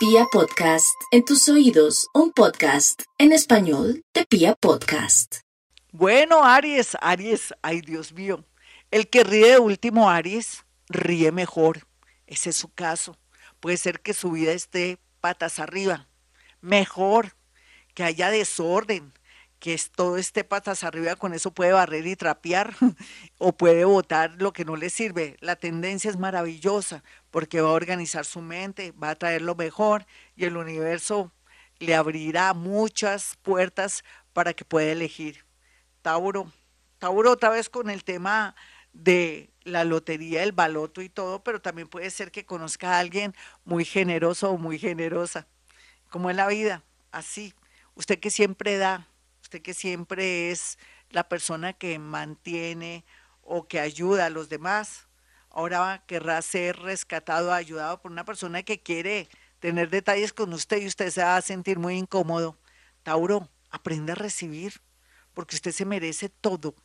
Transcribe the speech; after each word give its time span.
Pia 0.00 0.24
Podcast, 0.32 0.98
en 1.10 1.26
tus 1.26 1.46
oídos, 1.50 2.08
un 2.14 2.32
podcast 2.32 3.02
en 3.18 3.32
español 3.32 4.02
de 4.14 4.24
Pia 4.24 4.54
Podcast. 4.54 5.40
Bueno, 5.92 6.42
Aries, 6.42 6.96
Aries, 7.02 7.52
ay 7.60 7.82
Dios 7.82 8.14
mío, 8.14 8.42
el 8.90 9.10
que 9.10 9.24
ríe 9.24 9.50
de 9.50 9.58
último 9.58 10.08
Aries, 10.08 10.64
ríe 10.88 11.32
mejor. 11.32 11.86
Ese 12.26 12.48
es 12.48 12.56
su 12.56 12.72
caso. 12.72 13.18
Puede 13.60 13.76
ser 13.76 14.00
que 14.00 14.14
su 14.14 14.30
vida 14.30 14.52
esté 14.52 14.98
patas 15.20 15.58
arriba. 15.58 16.08
Mejor 16.62 17.36
que 17.92 18.02
haya 18.02 18.30
desorden, 18.30 19.12
que 19.60 19.78
todo 19.94 20.16
esté 20.16 20.42
patas 20.42 20.82
arriba, 20.82 21.16
con 21.16 21.34
eso 21.34 21.52
puede 21.52 21.72
barrer 21.72 22.06
y 22.06 22.16
trapear 22.16 22.74
o 23.38 23.52
puede 23.52 23.84
votar 23.84 24.34
lo 24.38 24.52
que 24.52 24.64
no 24.64 24.74
le 24.74 24.90
sirve. 24.90 25.36
La 25.40 25.54
tendencia 25.54 26.10
es 26.10 26.16
maravillosa 26.16 27.04
porque 27.30 27.60
va 27.60 27.68
a 27.68 27.72
organizar 27.72 28.24
su 28.24 28.40
mente, 28.40 28.92
va 28.92 29.10
a 29.10 29.14
traer 29.14 29.42
lo 29.42 29.54
mejor 29.54 30.06
y 30.34 30.46
el 30.46 30.56
universo 30.56 31.30
le 31.78 31.94
abrirá 31.94 32.54
muchas 32.54 33.36
puertas 33.42 34.02
para 34.32 34.54
que 34.54 34.64
pueda 34.64 34.90
elegir. 34.90 35.44
Tauro, 36.02 36.50
Tauro 36.98 37.30
otra 37.30 37.50
vez 37.50 37.68
con 37.68 37.90
el 37.90 38.02
tema 38.02 38.54
de 38.92 39.50
la 39.62 39.84
lotería, 39.84 40.42
el 40.42 40.52
baloto 40.52 41.02
y 41.02 41.08
todo, 41.08 41.44
pero 41.44 41.60
también 41.60 41.88
puede 41.88 42.10
ser 42.10 42.30
que 42.30 42.44
conozca 42.44 42.94
a 42.94 42.98
alguien 42.98 43.34
muy 43.64 43.84
generoso 43.84 44.50
o 44.50 44.58
muy 44.58 44.78
generosa, 44.78 45.46
como 46.08 46.30
en 46.30 46.36
la 46.36 46.46
vida, 46.46 46.82
así. 47.12 47.54
Usted 47.94 48.18
que 48.18 48.30
siempre 48.30 48.78
da, 48.78 49.08
usted 49.50 49.62
que 49.62 49.74
siempre 49.74 50.52
es 50.52 50.78
la 51.10 51.28
persona 51.28 51.72
que 51.72 51.98
mantiene 51.98 53.04
o 53.42 53.66
que 53.66 53.80
ayuda 53.80 54.26
a 54.26 54.30
los 54.30 54.48
demás, 54.48 55.08
ahora 55.50 56.04
querrá 56.06 56.40
ser 56.40 56.76
rescatado, 56.76 57.52
ayudado 57.52 58.00
por 58.00 58.12
una 58.12 58.24
persona 58.24 58.62
que 58.62 58.80
quiere 58.80 59.28
tener 59.58 59.90
detalles 59.90 60.32
con 60.32 60.52
usted 60.52 60.80
y 60.80 60.86
usted 60.86 61.10
se 61.10 61.24
va 61.24 61.36
a 61.36 61.42
sentir 61.42 61.80
muy 61.80 61.96
incómodo. 61.96 62.56
Tauro, 63.02 63.48
aprenda 63.72 64.12
a 64.12 64.16
recibir, 64.16 64.80
porque 65.34 65.56
usted 65.56 65.72
se 65.72 65.84
merece 65.84 66.28
todo. 66.28 66.76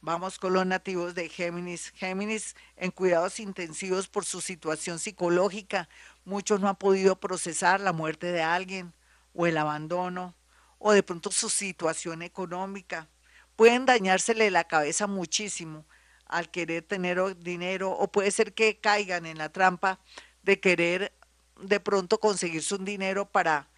Vamos 0.00 0.40
con 0.40 0.52
los 0.52 0.66
nativos 0.66 1.14
de 1.14 1.28
Géminis. 1.28 1.92
Géminis 1.94 2.56
en 2.74 2.90
cuidados 2.90 3.38
intensivos 3.38 4.08
por 4.08 4.24
su 4.24 4.40
situación 4.40 4.98
psicológica. 4.98 5.88
Muchos 6.24 6.58
no 6.58 6.68
han 6.68 6.74
podido 6.74 7.20
procesar 7.20 7.78
la 7.78 7.92
muerte 7.92 8.32
de 8.32 8.42
alguien 8.42 8.94
o 9.32 9.46
el 9.46 9.56
abandono 9.56 10.34
o 10.80 10.92
de 10.92 11.04
pronto 11.04 11.30
su 11.30 11.48
situación 11.48 12.22
económica. 12.22 13.08
Pueden 13.54 13.86
dañársele 13.86 14.50
la 14.50 14.64
cabeza 14.64 15.06
muchísimo 15.06 15.86
al 16.26 16.50
querer 16.50 16.82
tener 16.82 17.36
dinero 17.38 17.92
o 17.92 18.10
puede 18.10 18.30
ser 18.30 18.54
que 18.54 18.80
caigan 18.80 19.26
en 19.26 19.38
la 19.38 19.50
trampa 19.50 20.00
de 20.42 20.58
querer 20.58 21.12
de 21.60 21.78
pronto 21.78 22.18
conseguirse 22.18 22.74
un 22.74 22.84
dinero 22.84 23.26
para 23.26 23.68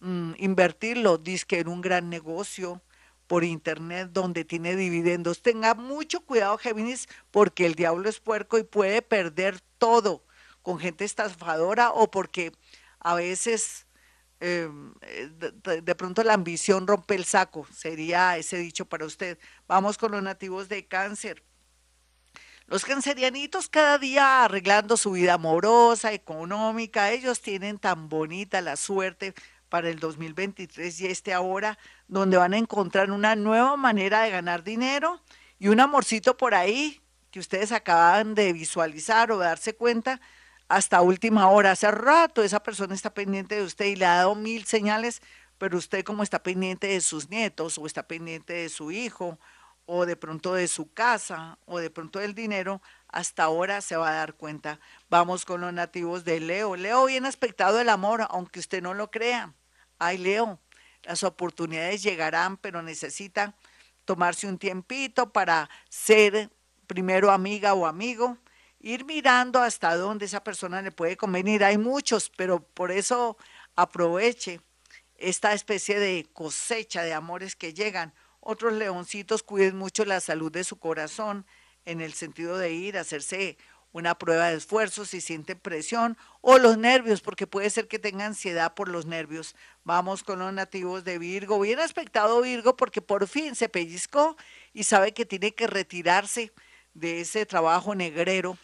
mm, 0.00 0.32
invertirlo, 0.38 1.18
disque 1.18 1.60
en 1.60 1.68
un 1.68 1.82
gran 1.82 2.08
negocio 2.08 2.80
por 3.26 3.44
internet 3.44 4.10
donde 4.12 4.44
tiene 4.44 4.76
dividendos. 4.76 5.42
Tenga 5.42 5.74
mucho 5.74 6.20
cuidado, 6.20 6.56
Géminis, 6.56 7.08
porque 7.30 7.66
el 7.66 7.74
diablo 7.74 8.08
es 8.08 8.20
puerco 8.20 8.56
y 8.56 8.62
puede 8.62 9.02
perder 9.02 9.60
todo 9.78 10.24
con 10.62 10.78
gente 10.78 11.04
estafadora 11.04 11.90
o 11.90 12.10
porque 12.10 12.52
a 13.00 13.14
veces 13.14 13.85
eh, 14.40 14.68
de, 15.82 15.94
pronto 15.94 16.22
la 16.22 16.34
ambición 16.34 16.86
rompe 16.86 17.14
el 17.14 17.24
saco, 17.24 17.66
sería 17.72 18.36
ese 18.36 18.58
dicho 18.58 18.84
para 18.84 19.06
usted. 19.06 19.38
Vamos 19.66 19.96
con 19.98 20.12
los 20.12 20.22
nativos 20.22 20.68
de 20.68 20.86
cáncer. 20.86 21.42
Los 22.66 22.84
cancerianitos 22.84 23.68
cada 23.68 23.96
día 23.96 24.44
arreglando 24.44 24.96
su 24.96 25.12
vida 25.12 25.34
amorosa, 25.34 26.12
económica, 26.12 27.12
ellos 27.12 27.40
tienen 27.40 27.78
tan 27.78 28.08
bonita 28.08 28.60
la 28.60 28.76
suerte 28.76 29.34
para 29.68 29.88
el 29.88 30.00
2023 30.00 31.00
y 31.00 31.06
este 31.06 31.32
ahora, 31.32 31.78
donde 32.08 32.36
van 32.36 32.54
a 32.54 32.58
encontrar 32.58 33.10
una 33.10 33.36
nueva 33.36 33.76
manera 33.76 34.22
de 34.22 34.30
ganar 34.30 34.64
dinero 34.64 35.22
y 35.58 35.68
un 35.68 35.80
amorcito 35.80 36.36
por 36.36 36.54
ahí 36.54 37.00
que 37.30 37.38
ustedes 37.38 37.72
acaban 37.72 38.34
de 38.34 38.52
visualizar 38.52 39.30
o 39.30 39.38
darse 39.38 39.74
cuenta 39.74 40.20
hasta 40.68 41.02
última 41.02 41.48
hora. 41.48 41.72
Hace 41.72 41.90
rato 41.90 42.42
esa 42.42 42.62
persona 42.62 42.94
está 42.94 43.12
pendiente 43.14 43.56
de 43.56 43.62
usted 43.62 43.86
y 43.86 43.96
le 43.96 44.06
ha 44.06 44.16
dado 44.16 44.34
mil 44.34 44.64
señales, 44.64 45.22
pero 45.58 45.78
usted 45.78 46.04
como 46.04 46.22
está 46.22 46.42
pendiente 46.42 46.88
de 46.88 47.00
sus 47.00 47.30
nietos 47.30 47.78
o 47.78 47.86
está 47.86 48.06
pendiente 48.06 48.52
de 48.52 48.68
su 48.68 48.90
hijo 48.90 49.38
o 49.86 50.04
de 50.04 50.16
pronto 50.16 50.54
de 50.54 50.66
su 50.66 50.92
casa 50.92 51.58
o 51.64 51.78
de 51.78 51.90
pronto 51.90 52.18
del 52.18 52.34
dinero, 52.34 52.82
hasta 53.08 53.44
ahora 53.44 53.80
se 53.80 53.96
va 53.96 54.10
a 54.10 54.14
dar 54.14 54.34
cuenta. 54.34 54.80
Vamos 55.08 55.44
con 55.44 55.60
los 55.60 55.72
nativos 55.72 56.24
de 56.24 56.40
Leo. 56.40 56.74
Leo 56.74 57.06
bien 57.06 57.24
aspectado 57.24 57.80
el 57.80 57.88
amor, 57.88 58.26
aunque 58.30 58.58
usted 58.58 58.82
no 58.82 58.94
lo 58.94 59.10
crea. 59.12 59.54
Ay, 59.98 60.18
Leo, 60.18 60.58
las 61.04 61.22
oportunidades 61.22 62.02
llegarán, 62.02 62.56
pero 62.56 62.82
necesita 62.82 63.54
tomarse 64.04 64.48
un 64.48 64.58
tiempito 64.58 65.32
para 65.32 65.70
ser 65.88 66.50
primero 66.88 67.30
amiga 67.30 67.74
o 67.74 67.86
amigo 67.86 68.38
ir 68.86 69.04
mirando 69.04 69.60
hasta 69.60 69.96
dónde 69.96 70.26
esa 70.26 70.44
persona 70.44 70.80
le 70.80 70.92
puede 70.92 71.16
convenir. 71.16 71.64
Hay 71.64 71.76
muchos, 71.76 72.30
pero 72.36 72.60
por 72.60 72.92
eso 72.92 73.36
aproveche 73.74 74.60
esta 75.16 75.54
especie 75.54 75.98
de 75.98 76.24
cosecha 76.32 77.02
de 77.02 77.12
amores 77.12 77.56
que 77.56 77.74
llegan. 77.74 78.14
Otros 78.38 78.74
leoncitos 78.74 79.42
cuiden 79.42 79.76
mucho 79.76 80.04
la 80.04 80.20
salud 80.20 80.52
de 80.52 80.62
su 80.62 80.78
corazón 80.78 81.46
en 81.84 82.00
el 82.00 82.12
sentido 82.12 82.58
de 82.58 82.74
ir 82.74 82.96
a 82.96 83.00
hacerse 83.00 83.58
una 83.90 84.16
prueba 84.16 84.50
de 84.50 84.56
esfuerzo 84.56 85.04
si 85.04 85.20
sienten 85.20 85.58
presión 85.58 86.16
o 86.40 86.58
los 86.58 86.78
nervios, 86.78 87.22
porque 87.22 87.48
puede 87.48 87.70
ser 87.70 87.88
que 87.88 87.98
tenga 87.98 88.24
ansiedad 88.26 88.74
por 88.74 88.88
los 88.88 89.04
nervios. 89.04 89.56
Vamos 89.82 90.22
con 90.22 90.38
los 90.38 90.52
nativos 90.52 91.02
de 91.02 91.18
Virgo. 91.18 91.58
Bien 91.58 91.80
aspectado 91.80 92.40
Virgo 92.40 92.76
porque 92.76 93.02
por 93.02 93.26
fin 93.26 93.56
se 93.56 93.68
pellizcó 93.68 94.36
y 94.72 94.84
sabe 94.84 95.12
que 95.12 95.26
tiene 95.26 95.56
que 95.56 95.66
retirarse 95.66 96.52
de 96.94 97.22
ese 97.22 97.46
trabajo 97.46 97.96
negrero 97.96 98.56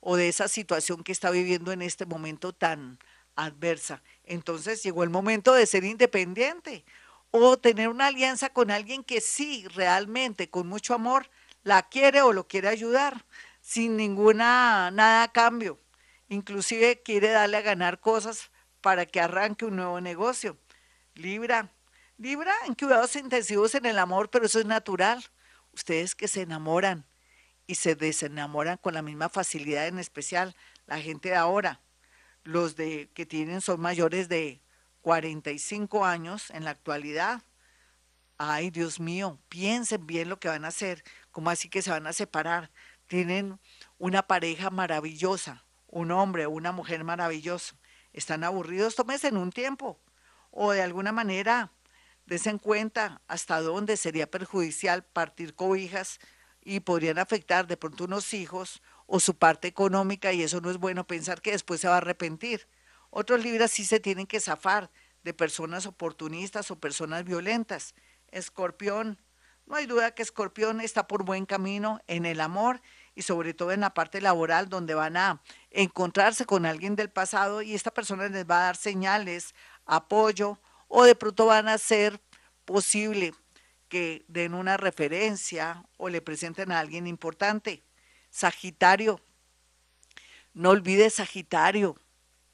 o 0.00 0.16
de 0.16 0.28
esa 0.28 0.48
situación 0.48 1.02
que 1.02 1.12
está 1.12 1.30
viviendo 1.30 1.72
en 1.72 1.82
este 1.82 2.06
momento 2.06 2.52
tan 2.52 2.98
adversa. 3.36 4.02
Entonces 4.24 4.82
llegó 4.82 5.02
el 5.02 5.10
momento 5.10 5.54
de 5.54 5.66
ser 5.66 5.84
independiente 5.84 6.84
o 7.30 7.58
tener 7.58 7.88
una 7.88 8.06
alianza 8.06 8.50
con 8.50 8.70
alguien 8.70 9.04
que 9.04 9.20
sí, 9.20 9.66
realmente, 9.68 10.50
con 10.50 10.66
mucho 10.66 10.94
amor, 10.94 11.30
la 11.62 11.82
quiere 11.88 12.22
o 12.22 12.32
lo 12.32 12.48
quiere 12.48 12.68
ayudar, 12.68 13.24
sin 13.60 13.96
ninguna, 13.96 14.90
nada 14.90 15.24
a 15.24 15.32
cambio. 15.32 15.78
Inclusive 16.28 17.02
quiere 17.02 17.30
darle 17.30 17.58
a 17.58 17.62
ganar 17.62 18.00
cosas 18.00 18.50
para 18.80 19.06
que 19.06 19.20
arranque 19.20 19.64
un 19.64 19.76
nuevo 19.76 20.00
negocio. 20.00 20.56
Libra, 21.14 21.70
Libra 22.16 22.52
en 22.66 22.74
cuidados 22.74 23.14
intensivos 23.14 23.76
en 23.76 23.86
el 23.86 23.96
amor, 23.96 24.28
pero 24.28 24.46
eso 24.46 24.58
es 24.58 24.66
natural. 24.66 25.24
Ustedes 25.72 26.16
que 26.16 26.26
se 26.26 26.42
enamoran, 26.42 27.06
y 27.68 27.74
se 27.74 27.94
desenamoran 27.94 28.78
con 28.78 28.94
la 28.94 29.02
misma 29.02 29.28
facilidad, 29.28 29.86
en 29.86 29.98
especial 29.98 30.56
la 30.86 30.98
gente 31.00 31.28
de 31.28 31.36
ahora. 31.36 31.82
Los 32.42 32.76
de 32.76 33.10
que 33.12 33.26
tienen 33.26 33.60
son 33.60 33.78
mayores 33.78 34.28
de 34.30 34.62
45 35.02 36.06
años 36.06 36.50
en 36.50 36.64
la 36.64 36.70
actualidad. 36.70 37.42
Ay, 38.38 38.70
Dios 38.70 38.98
mío, 39.00 39.38
piensen 39.50 40.06
bien 40.06 40.30
lo 40.30 40.40
que 40.40 40.48
van 40.48 40.64
a 40.64 40.68
hacer, 40.68 41.04
como 41.30 41.50
así 41.50 41.68
que 41.68 41.82
se 41.82 41.90
van 41.90 42.06
a 42.06 42.14
separar. 42.14 42.70
Tienen 43.06 43.60
una 43.98 44.22
pareja 44.22 44.70
maravillosa, 44.70 45.66
un 45.88 46.10
hombre 46.10 46.46
o 46.46 46.50
una 46.50 46.72
mujer 46.72 47.04
maravilloso. 47.04 47.76
Están 48.14 48.44
aburridos, 48.44 48.94
tómense 48.94 49.28
en 49.28 49.36
un 49.36 49.52
tiempo. 49.52 50.00
O 50.50 50.72
de 50.72 50.80
alguna 50.80 51.12
manera, 51.12 51.70
desen 52.24 52.58
cuenta 52.58 53.20
hasta 53.28 53.60
dónde 53.60 53.98
sería 53.98 54.30
perjudicial 54.30 55.04
partir 55.04 55.54
cobijas 55.54 56.18
y 56.68 56.80
podrían 56.80 57.18
afectar 57.18 57.66
de 57.66 57.78
pronto 57.78 58.04
unos 58.04 58.34
hijos 58.34 58.82
o 59.06 59.20
su 59.20 59.34
parte 59.34 59.68
económica 59.68 60.34
y 60.34 60.42
eso 60.42 60.60
no 60.60 60.70
es 60.70 60.76
bueno 60.76 61.06
pensar 61.06 61.40
que 61.40 61.52
después 61.52 61.80
se 61.80 61.88
va 61.88 61.94
a 61.94 61.96
arrepentir. 61.96 62.68
Otros 63.08 63.42
libras 63.42 63.70
sí 63.70 63.86
se 63.86 64.00
tienen 64.00 64.26
que 64.26 64.38
zafar 64.38 64.90
de 65.24 65.32
personas 65.32 65.86
oportunistas 65.86 66.70
o 66.70 66.78
personas 66.78 67.24
violentas. 67.24 67.94
Escorpión, 68.30 69.18
no 69.64 69.76
hay 69.76 69.86
duda 69.86 70.14
que 70.14 70.22
Escorpión 70.22 70.82
está 70.82 71.06
por 71.06 71.24
buen 71.24 71.46
camino 71.46 72.02
en 72.06 72.26
el 72.26 72.38
amor 72.38 72.82
y 73.14 73.22
sobre 73.22 73.54
todo 73.54 73.72
en 73.72 73.80
la 73.80 73.94
parte 73.94 74.20
laboral 74.20 74.68
donde 74.68 74.92
van 74.92 75.16
a 75.16 75.40
encontrarse 75.70 76.44
con 76.44 76.66
alguien 76.66 76.96
del 76.96 77.08
pasado 77.08 77.62
y 77.62 77.74
esta 77.74 77.92
persona 77.94 78.28
les 78.28 78.44
va 78.44 78.58
a 78.58 78.64
dar 78.64 78.76
señales, 78.76 79.54
apoyo 79.86 80.60
o 80.86 81.04
de 81.04 81.14
pronto 81.14 81.46
van 81.46 81.66
a 81.66 81.78
ser 81.78 82.20
posible 82.66 83.32
que 83.88 84.24
den 84.28 84.54
una 84.54 84.76
referencia 84.76 85.84
o 85.96 86.08
le 86.08 86.20
presenten 86.20 86.72
a 86.72 86.80
alguien 86.80 87.06
importante. 87.06 87.84
Sagitario, 88.30 89.20
no 90.54 90.70
olvides 90.70 91.14
Sagitario, 91.14 91.96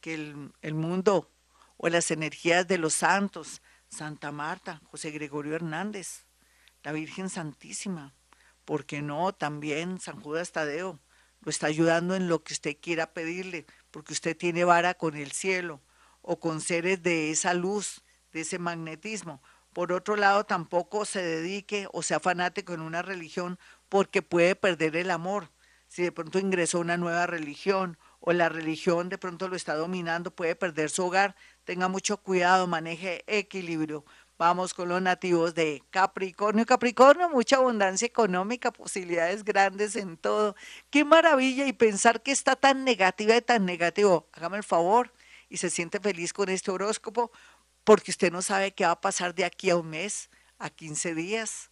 que 0.00 0.14
el, 0.14 0.52
el, 0.62 0.74
mundo 0.74 1.30
o 1.76 1.88
las 1.88 2.10
energías 2.10 2.68
de 2.68 2.78
los 2.78 2.94
santos, 2.94 3.62
Santa 3.88 4.32
Marta, 4.32 4.80
José 4.84 5.10
Gregorio 5.10 5.54
Hernández, 5.54 6.26
la 6.82 6.92
Virgen 6.92 7.30
Santísima, 7.30 8.14
¿por 8.64 8.84
qué 8.84 9.02
no? 9.02 9.32
También 9.32 10.00
San 10.00 10.20
Judas 10.20 10.52
Tadeo 10.52 11.00
lo 11.40 11.50
está 11.50 11.66
ayudando 11.66 12.14
en 12.14 12.28
lo 12.28 12.42
que 12.42 12.54
usted 12.54 12.76
quiera 12.80 13.12
pedirle, 13.12 13.66
porque 13.90 14.12
usted 14.12 14.36
tiene 14.36 14.64
vara 14.64 14.94
con 14.94 15.16
el 15.16 15.32
cielo, 15.32 15.80
o 16.22 16.40
con 16.40 16.60
seres 16.60 17.02
de 17.02 17.30
esa 17.30 17.52
luz, 17.52 18.02
de 18.32 18.40
ese 18.40 18.58
magnetismo. 18.58 19.42
Por 19.74 19.92
otro 19.92 20.14
lado, 20.14 20.44
tampoco 20.44 21.04
se 21.04 21.20
dedique 21.20 21.88
o 21.92 22.02
sea 22.02 22.20
fanático 22.20 22.72
en 22.72 22.80
una 22.80 23.02
religión 23.02 23.58
porque 23.88 24.22
puede 24.22 24.54
perder 24.54 24.96
el 24.96 25.10
amor. 25.10 25.50
Si 25.88 26.02
de 26.02 26.12
pronto 26.12 26.38
ingresó 26.38 26.78
a 26.78 26.82
una 26.82 26.96
nueva 26.96 27.26
religión 27.26 27.98
o 28.20 28.32
la 28.32 28.48
religión 28.48 29.08
de 29.08 29.18
pronto 29.18 29.48
lo 29.48 29.56
está 29.56 29.74
dominando, 29.74 30.30
puede 30.30 30.54
perder 30.54 30.90
su 30.90 31.04
hogar. 31.04 31.34
Tenga 31.64 31.88
mucho 31.88 32.18
cuidado, 32.18 32.68
maneje 32.68 33.24
equilibrio. 33.26 34.04
Vamos 34.38 34.74
con 34.74 34.88
los 34.88 35.02
nativos 35.02 35.54
de 35.54 35.82
Capricornio. 35.90 36.66
Capricornio, 36.66 37.28
mucha 37.28 37.56
abundancia 37.56 38.06
económica, 38.06 38.72
posibilidades 38.72 39.44
grandes 39.44 39.96
en 39.96 40.16
todo. 40.16 40.54
Qué 40.90 41.04
maravilla 41.04 41.66
y 41.66 41.72
pensar 41.72 42.22
que 42.22 42.30
está 42.32 42.54
tan 42.54 42.84
negativa 42.84 43.36
y 43.36 43.42
tan 43.42 43.64
negativo. 43.66 44.28
Hágame 44.32 44.56
el 44.56 44.64
favor 44.64 45.12
y 45.48 45.56
se 45.56 45.70
siente 45.70 46.00
feliz 46.00 46.32
con 46.32 46.48
este 46.48 46.70
horóscopo 46.70 47.30
porque 47.84 48.10
usted 48.10 48.32
no 48.32 48.42
sabe 48.42 48.72
qué 48.72 48.84
va 48.84 48.92
a 48.92 49.00
pasar 49.00 49.34
de 49.34 49.44
aquí 49.44 49.70
a 49.70 49.76
un 49.76 49.90
mes, 49.90 50.30
a 50.58 50.70
15 50.70 51.14
días, 51.14 51.70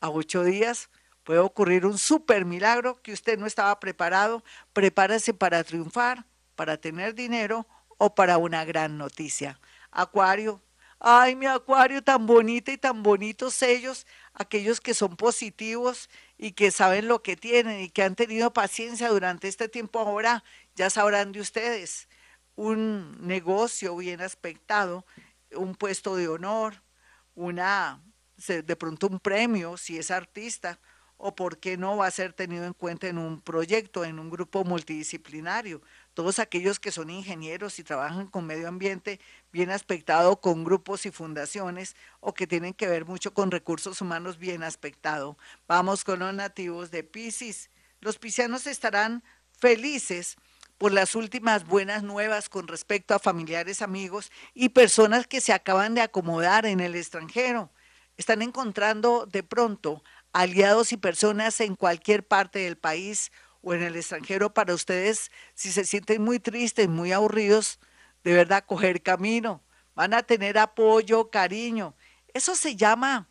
a 0.00 0.10
8 0.10 0.44
días. 0.44 0.90
Puede 1.24 1.40
ocurrir 1.40 1.84
un 1.84 1.98
super 1.98 2.44
milagro 2.44 3.02
que 3.02 3.12
usted 3.12 3.38
no 3.38 3.46
estaba 3.46 3.78
preparado. 3.80 4.42
Prepárese 4.72 5.34
para 5.34 5.62
triunfar, 5.64 6.24
para 6.54 6.78
tener 6.78 7.14
dinero 7.14 7.66
o 7.98 8.14
para 8.14 8.38
una 8.38 8.64
gran 8.64 8.96
noticia. 8.96 9.60
Acuario, 9.90 10.62
Ay, 11.00 11.36
mi 11.36 11.46
acuario 11.46 12.02
tan 12.02 12.26
bonito 12.26 12.72
y 12.72 12.76
tan 12.78 13.04
bonitos 13.04 13.62
ellos, 13.62 14.04
aquellos 14.34 14.80
que 14.80 14.94
son 14.94 15.16
positivos 15.16 16.10
y 16.36 16.52
que 16.52 16.72
saben 16.72 17.06
lo 17.06 17.22
que 17.22 17.36
tienen 17.36 17.80
y 17.80 17.88
que 17.88 18.02
han 18.02 18.16
tenido 18.16 18.52
paciencia 18.52 19.08
durante 19.08 19.46
este 19.46 19.68
tiempo 19.68 20.00
ahora, 20.00 20.42
ya 20.74 20.90
sabrán 20.90 21.30
de 21.30 21.40
ustedes. 21.40 22.08
Un 22.56 23.16
negocio 23.24 23.96
bien 23.96 24.20
aspectado, 24.20 25.06
un 25.54 25.74
puesto 25.74 26.16
de 26.16 26.28
honor, 26.28 26.82
una 27.34 28.02
de 28.46 28.76
pronto 28.76 29.08
un 29.08 29.18
premio 29.18 29.76
si 29.76 29.98
es 29.98 30.10
artista 30.10 30.78
o 31.16 31.34
por 31.34 31.58
qué 31.58 31.76
no 31.76 31.96
va 31.96 32.06
a 32.06 32.10
ser 32.12 32.32
tenido 32.32 32.64
en 32.64 32.72
cuenta 32.72 33.08
en 33.08 33.18
un 33.18 33.40
proyecto, 33.40 34.04
en 34.04 34.20
un 34.20 34.30
grupo 34.30 34.62
multidisciplinario 34.62 35.82
todos 36.18 36.40
aquellos 36.40 36.80
que 36.80 36.90
son 36.90 37.10
ingenieros 37.10 37.78
y 37.78 37.84
trabajan 37.84 38.26
con 38.26 38.44
medio 38.44 38.66
ambiente 38.66 39.20
bien 39.52 39.70
aspectado, 39.70 40.40
con 40.40 40.64
grupos 40.64 41.06
y 41.06 41.12
fundaciones 41.12 41.94
o 42.18 42.34
que 42.34 42.48
tienen 42.48 42.74
que 42.74 42.88
ver 42.88 43.04
mucho 43.04 43.32
con 43.32 43.52
recursos 43.52 44.00
humanos 44.00 44.36
bien 44.36 44.64
aspectado. 44.64 45.38
Vamos 45.68 46.02
con 46.02 46.18
los 46.18 46.34
nativos 46.34 46.90
de 46.90 47.04
Pisces. 47.04 47.70
Los 48.00 48.18
piscianos 48.18 48.66
estarán 48.66 49.22
felices 49.52 50.36
por 50.78 50.92
las 50.92 51.16
últimas 51.16 51.66
buenas 51.66 52.04
nuevas 52.04 52.48
con 52.48 52.68
respecto 52.68 53.14
a 53.14 53.18
familiares, 53.18 53.82
amigos 53.82 54.30
y 54.54 54.70
personas 54.70 55.26
que 55.26 55.40
se 55.40 55.52
acaban 55.52 55.94
de 55.94 56.00
acomodar 56.00 56.66
en 56.66 56.80
el 56.80 56.94
extranjero. 56.94 57.70
Están 58.16 58.42
encontrando 58.42 59.26
de 59.26 59.42
pronto 59.42 60.02
aliados 60.32 60.92
y 60.92 60.96
personas 60.96 61.60
en 61.60 61.74
cualquier 61.74 62.26
parte 62.26 62.60
del 62.60 62.78
país 62.78 63.32
o 63.60 63.74
en 63.74 63.82
el 63.82 63.96
extranjero 63.96 64.54
para 64.54 64.72
ustedes, 64.72 65.32
si 65.54 65.72
se 65.72 65.84
sienten 65.84 66.22
muy 66.22 66.38
tristes, 66.38 66.88
muy 66.88 67.12
aburridos, 67.12 67.80
de 68.22 68.32
verdad, 68.32 68.64
coger 68.64 69.02
camino. 69.02 69.62
Van 69.94 70.14
a 70.14 70.22
tener 70.22 70.58
apoyo, 70.58 71.30
cariño. 71.30 71.96
Eso 72.32 72.54
se 72.54 72.76
llama 72.76 73.28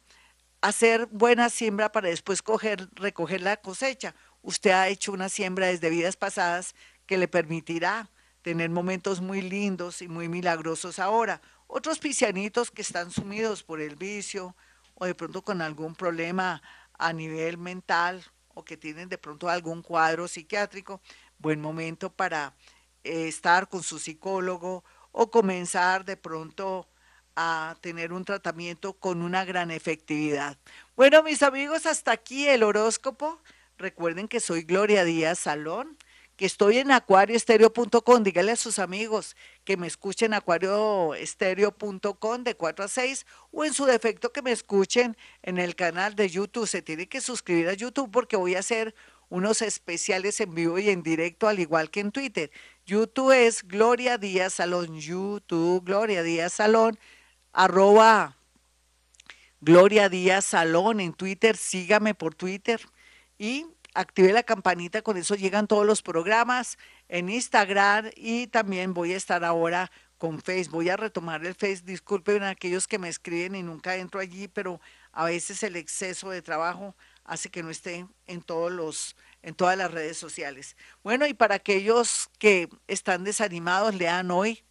hacer 0.62 1.08
buena 1.08 1.50
siembra 1.50 1.92
para 1.92 2.10
después 2.10 2.42
coger, 2.42 2.90
recoger 2.94 3.42
la 3.42 3.58
cosecha. 3.58 4.16
Usted 4.42 4.72
ha 4.72 4.90
hecho 4.90 5.14
una 5.14 5.30
siembra 5.30 5.68
desde 5.68 5.90
vidas 5.90 6.18
pasadas 6.18 6.76
que 7.08 7.18
le 7.18 7.28
permitirá 7.28 8.10
tener 8.44 8.70
momentos 8.70 9.22
muy 9.22 9.42
lindos 9.42 10.02
y 10.02 10.08
muy 10.08 10.30
milagrosos 10.30 11.00
ahora. 11.00 11.42
Otros 11.66 12.00
pisianitos 12.00 12.70
que 12.70 12.82
están 12.82 13.12
sumidos 13.12 13.64
por 13.64 13.82
el 13.82 13.96
vicio 13.96 14.56
o 14.94 15.06
de 15.06 15.16
pronto 15.16 15.42
con 15.42 15.62
algún 15.62 15.96
problema 15.96 16.62
a 16.98 17.14
nivel 17.14 17.58
mental 17.58 18.24
o 18.54 18.64
que 18.64 18.78
tienen 18.78 19.10
de 19.10 19.18
pronto 19.18 19.50
algún 19.50 19.82
cuadro 19.82 20.28
psiquiátrico, 20.28 21.02
buen 21.38 21.62
momento 21.62 22.12
para 22.12 22.54
eh, 23.04 23.28
estar 23.28 23.70
con 23.70 23.84
su 23.84 24.00
psicólogo 24.00 24.84
o 25.12 25.30
comenzar 25.30 26.06
de 26.06 26.18
pronto 26.18 26.88
a 27.36 27.76
tener 27.82 28.14
un 28.14 28.26
tratamiento 28.26 28.94
con 28.94 29.22
una 29.22 29.46
gran 29.46 29.70
efectividad. 29.70 30.58
Bueno, 30.96 31.22
mis 31.22 31.44
amigos, 31.44 31.86
hasta 31.86 32.12
aquí 32.12 32.48
el 32.48 32.64
horóscopo. 32.64 33.40
Recuerden 33.78 34.28
que 34.28 34.40
soy 34.40 34.64
Gloria 34.64 35.04
Díaz 35.04 35.38
Salón 35.38 35.98
que 36.38 36.46
estoy 36.46 36.78
en 36.78 36.92
acuarioestereo.com. 36.92 38.24
Dígale 38.24 38.54
a 38.54 38.56
sus 38.56 38.80
amigos 38.80 39.36
que 39.66 39.76
me 39.76 39.88
escuchen 39.88 40.34
acuarioestereo.com 40.34 42.44
de 42.44 42.56
4 42.56 42.86
a 42.86 42.88
6 42.88 43.26
o 43.52 43.66
en 43.66 43.74
su 43.74 43.84
defecto 43.86 44.32
que 44.32 44.44
me 44.44 44.54
escuchen 44.54 45.18
en 45.42 45.58
el 45.58 45.76
canal 45.76 46.16
de 46.16 46.30
YouTube. 46.30 46.68
Se 46.68 46.82
tiene 46.82 47.10
que 47.10 47.20
suscribir 47.20 47.68
a 47.68 47.74
YouTube 47.74 48.12
porque 48.12 48.38
voy 48.38 48.56
a 48.56 48.60
hacer 48.60 48.96
unos 49.30 49.62
especiales 49.62 50.40
en 50.40 50.56
vivo 50.56 50.80
y 50.80 50.90
en 50.90 51.04
directo, 51.04 51.48
al 51.48 51.60
igual 51.60 51.90
que 51.90 52.00
en 52.00 52.12
Twitter. 52.12 52.52
YouTube 52.86 53.32
es 53.32 53.68
Gloria 53.68 54.18
Díaz 54.18 54.54
Salón, 54.54 55.00
YouTube 55.00 55.84
Gloria 55.84 56.24
Díaz 56.24 56.54
Salón, 56.54 56.98
arroba 57.52 58.38
Gloria 59.60 60.08
Díaz 60.08 60.46
Salón 60.46 61.00
en 61.00 61.14
Twitter, 61.14 61.58
sígame 61.58 62.14
por 62.14 62.36
Twitter 62.36 62.80
y 63.38 63.66
active 63.98 64.32
la 64.32 64.44
campanita, 64.44 65.02
con 65.02 65.18
eso 65.18 65.36
llegan 65.36 65.68
todos 65.68 65.86
los 65.86 66.04
programas 66.04 66.78
en 67.10 67.30
Instagram 67.30 68.12
y 68.16 68.48
también 68.48 68.94
voy 68.94 69.14
a 69.14 69.18
estar 69.18 69.44
ahora 69.44 69.92
con 70.20 70.40
Facebook. 70.40 70.76
Voy 70.76 70.90
a 70.90 70.98
retomar 70.98 71.46
el 71.46 71.56
Face. 71.56 71.82
Disculpen 71.84 72.44
a 72.44 72.50
aquellos 72.50 72.88
que 72.88 73.00
me 73.00 73.10
escriben 73.10 73.56
y 73.56 73.64
nunca 73.64 73.96
entro 73.96 74.20
allí, 74.20 74.48
pero 74.48 74.80
a 75.12 75.26
veces 75.26 75.64
el 75.64 75.76
exceso 75.76 76.30
de 76.30 76.44
trabajo 76.44 76.96
hace 77.24 77.50
que 77.50 77.64
no 77.64 77.72
esté 77.72 78.06
en 78.28 78.42
todos 78.42 78.72
los 78.72 79.16
en 79.42 79.56
todas 79.56 79.78
las 79.78 79.92
redes 79.92 80.18
sociales. 80.18 80.76
Bueno, 81.04 81.26
y 81.26 81.34
para 81.34 81.56
aquellos 81.56 82.30
que 82.38 82.70
están 82.88 83.24
desanimados, 83.24 83.96
lean 83.96 84.30
hoy 84.30 84.64